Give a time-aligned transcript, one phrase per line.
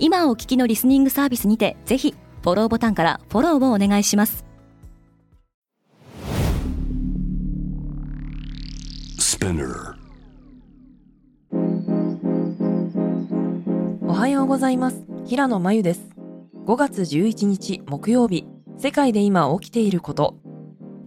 [0.00, 4.44] 今お聞きのリスニングサービスにてぜひフォローボタンからフォローをお願いします。
[14.06, 15.04] おはようございます。
[15.26, 16.10] 平野真由です。
[16.64, 18.46] 5月11日木曜日。
[18.76, 20.36] 世界で今起きていること。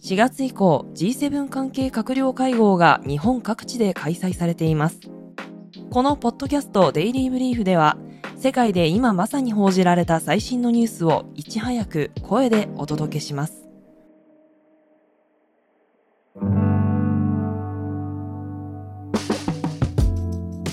[0.00, 5.00] 4月以降 G7 関係閣僚会合が日本各地で開催されています。
[5.90, 7.96] このポッドキャストデイリーブリーフでは
[8.38, 13.66] 世界で今まさに報じられた最新のニュースをいち早く声でお届けします。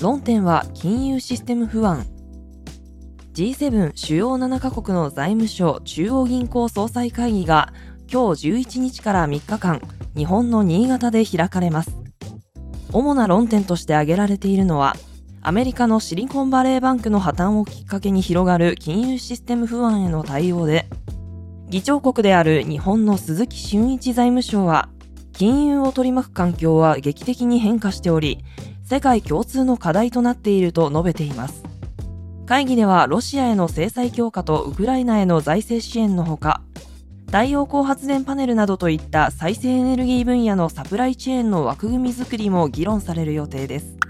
[0.02, 2.06] 論点は金融システム不安。
[3.32, 7.72] G7 主要7カ国の財務省中央銀行総裁会議が
[8.12, 9.80] 今日11日から3日間、
[10.14, 11.96] 日本の新潟で開かれます。
[12.92, 14.94] 主な論点として挙げられているのは、
[15.46, 20.86] アメリカのシリコンバレーバンクの破綻をきっかけに広がる金融システム不安への対応で、
[21.68, 24.88] 議長国である日本の鈴木俊一財務省は、
[25.34, 28.42] 金融を取り巻く環境は劇的に変化しており、
[28.84, 31.62] 世界共通の課題となっていると述べています。
[32.46, 36.62] 会議ではロシアへの制裁強化とウクライナへの財政支援のほか、
[37.26, 44.03] 太陽光発電パネルなどといった再生エネルギー分野のサプライチェーンの枠組みづくりも議論される予定です。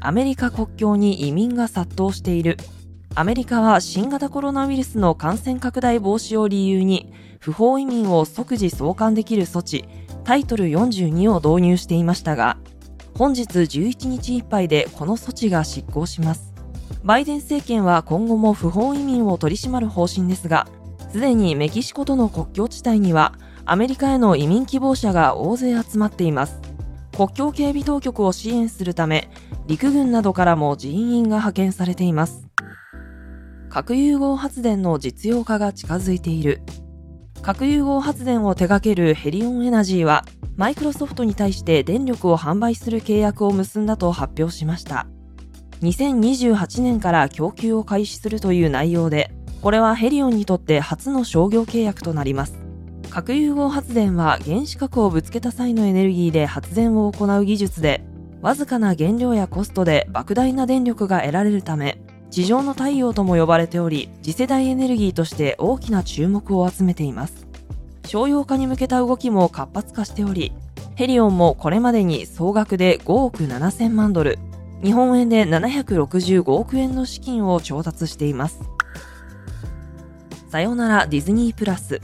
[0.00, 2.56] アメリカ国境に移民が殺到している。
[3.14, 9.84] アメリカは新型コロナウイルスの感染拡大防止を理由に、不法移民を即時送還できる措置、
[10.24, 12.58] タイトル42を導入していましたが、
[13.14, 16.52] 本日11日いっぱいでこの措置が執行します。
[17.02, 20.66] バイデン政権は今後も不法移民を取り締まる方針ですが、
[21.12, 23.32] すでにメキシコとの国境地帯には、
[23.64, 26.60] アメリカへの移民希望者が大勢集まっています。
[27.16, 29.30] 国境警備当局を支援するため、
[29.66, 32.46] 陸軍などからも人員が派遣されています。
[33.70, 36.60] 核融合発電の実用化が近づいている。
[37.40, 45.06] 核融合発電を手掛けるヘリオンエナジーは、マイクロソフトに対して電力を販売する契約を結んだと発表しました。
[45.80, 49.30] 2028年から供給を開始するという内容で、
[49.62, 52.65] これはヘリオンにとって初の商業契約となります。
[53.16, 58.04] 核融合発電は原子核をぶつけた際のエネルギーで発電を行う技術で、
[58.42, 61.98] わずかな原料やコストで莫大な電力が得られるため、
[62.30, 67.46] 地上の太陽とも呼ばれており、次世代エネルギーとして大きな注目を集めています。
[68.04, 70.52] 商用化に向けた動きも活発化しており、
[70.94, 74.38] ヘリオンもこれまでに総額で5億7000万ドル、
[74.84, 78.60] 日本円で765億円の資金を調達しています。
[80.50, 82.02] さよならディズニープラス。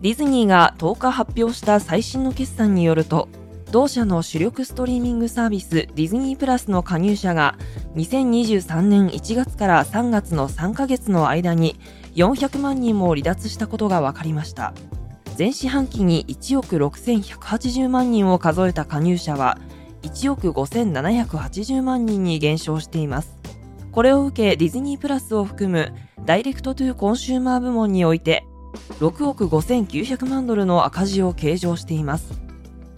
[0.00, 3.28] ディズニーが10日発表した最新の決算によると、
[3.72, 7.56] 同社の主力ストリーミングサービスディズニープラスの加入者が
[7.96, 11.78] 2023年1月から3月の3ヶ月の間に
[12.14, 14.72] 400万人も離脱したことが分かりました。
[15.36, 19.58] 前四半期に1億6180万人を数えた加入者は
[20.02, 23.36] 1億5780万人に減少しています。
[23.90, 25.92] これを受けディズニープラスを含む
[26.24, 28.46] ダイレクトトゥーコンシューマー部門において
[29.00, 32.40] 6億5900万ドルの赤字を計上しています。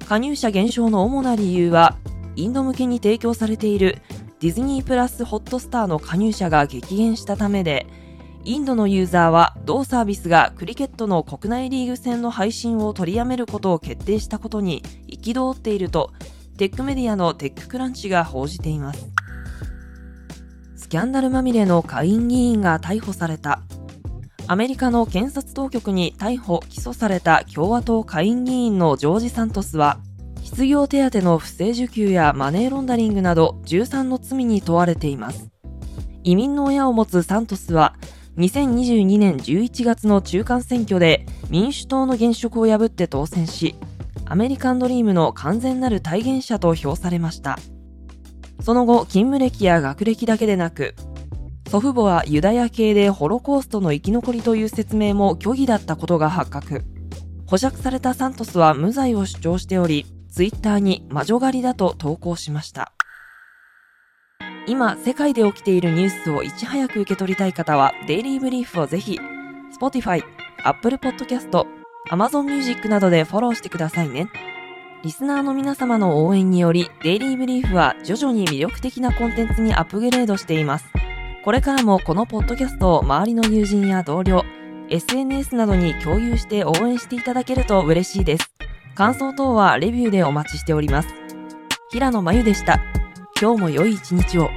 [0.08, 1.96] 加入者減少の主な理由は、
[2.36, 3.98] インド向けに提供されている
[4.40, 7.86] ディズニープラスホットスターの加入者が激減したためで、
[8.42, 16.12] インドのユーザーは同サービスがクリケットの国内リーグ戦の配信を取りやめることを決定したことに憤っていると、
[16.56, 19.06] テックメディアのテッククランチが報じています。
[20.76, 23.60] スキャンダルまみれの下院議員が逮捕された。
[24.50, 30.00] アメリカの検察当局に逮捕・起訴された共和党下院議員のジョージ・サントスは、
[30.42, 35.52] 失業手当の不正受給やマネーロンダリングなど13の罪に問われています。
[36.24, 37.94] 移民の親を持つサントスは、
[38.38, 43.76] 2022年11月の中間選挙で民主党の現職を破って当選し、
[44.24, 47.56] アメリカンドリームの完全なる体現者と評されました。
[48.64, 50.96] その後、勤務歴や学歴だけでなく、
[51.70, 56.82] 祖父母はユダヤ系でホロコーストの生き残りという説明も虚偽だったことが発覚。
[57.46, 62.92] 保釈されたサントスは無罪を主張しており、ツイッターに魔女狩りだと投稿しました。
[64.66, 69.20] 今世界で起きているニュースをいち早く受け取りたい方はデイリーブリーフをぜひ
[69.80, 70.24] Spotify、
[70.64, 71.64] Apple Podcast、
[72.10, 74.28] Amazon Music などでフォローしてくださいね。
[75.04, 80.86] リスナーの皆様の応援により、デイリーブリーフは徐々に魅力的なコンテンツにアップグレードしています。
[81.42, 84.44] これからもこのポッドキャストを周りの友人や同僚、
[84.90, 88.52] SNS などに共有して応援していただけると嬉しいです。
[88.94, 91.08] 感想等はレビューでお待ちしております。
[91.90, 92.78] 平野真由でした。
[93.40, 94.50] 今日も良い一日を。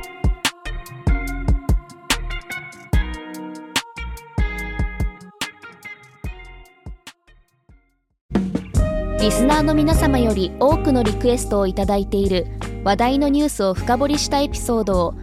[9.21, 12.45] リスナーの皆様より多くのリクエストをいただいている
[12.83, 15.22] 話題のニュースを深掘りしたエピソードを